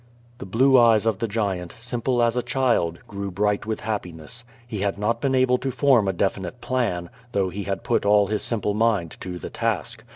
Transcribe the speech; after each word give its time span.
The 0.39 0.47
blue 0.47 0.79
eyes 0.79 1.05
of 1.05 1.19
the 1.19 1.27
giant, 1.27 1.75
simple 1.77 2.23
as 2.23 2.35
a 2.35 2.41
child, 2.41 2.97
grew 3.07 3.29
bright 3.29 3.67
with 3.67 3.81
happiness. 3.81 4.43
He 4.65 4.79
had 4.79 4.97
not 4.97 5.21
been 5.21 5.35
able 5.35 5.59
to 5.59 5.69
form 5.69 6.07
a 6.07 6.11
definite 6.11 6.59
plan, 6.59 7.11
though 7.33 7.49
he 7.49 7.65
had 7.65 7.83
put 7.83 8.03
all 8.03 8.25
his 8.25 8.41
simple 8.41 8.73
mind 8.73 9.15
to 9.19 9.37
the 9.37 9.51
task. 9.51 10.03